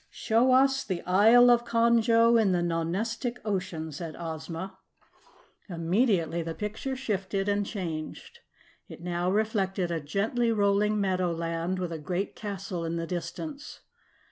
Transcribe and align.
"Show 0.09 0.51
us 0.51 0.83
the 0.83 1.03
Isle 1.03 1.51
of 1.51 1.63
Conjo 1.63 2.35
in 2.35 2.53
the 2.53 2.63
Nonestic 2.63 3.37
Ocean," 3.45 3.91
said 3.91 4.15
Ozma. 4.17 4.79
Immediately 5.69 6.41
the 6.41 6.55
picture 6.55 6.95
shifted 6.95 7.47
and 7.47 7.67
changed. 7.67 8.39
It 8.89 9.01
now 9.03 9.29
reflected 9.29 9.91
a 9.91 10.01
gently 10.01 10.51
rolling 10.51 10.99
meadowland 10.99 11.77
with 11.77 11.91
a 11.91 11.99
great 11.99 12.35
castle 12.35 12.83
in 12.83 12.95
the 12.95 13.05
distance. 13.05 13.81